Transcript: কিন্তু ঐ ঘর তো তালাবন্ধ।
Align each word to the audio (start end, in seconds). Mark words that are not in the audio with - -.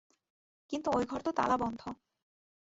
কিন্তু 0.71 0.87
ঐ 0.91 0.99
ঘর 1.05 1.19
তো 1.21 1.31
তালাবন্ধ। 1.31 1.81